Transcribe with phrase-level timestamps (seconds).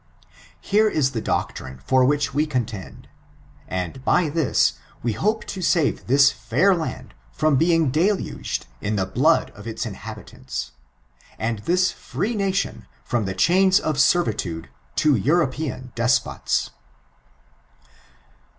[0.59, 3.07] Here is the doctrine for which we contend;
[3.67, 9.05] and, by this we hope to save this fair land fi*om being deluged in the
[9.05, 10.71] blood of its inhabi tants,
[11.37, 16.71] and this free nation from the chains of servitude to European despots.